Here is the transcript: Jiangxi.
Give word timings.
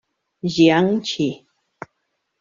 Jiangxi. 0.53 1.29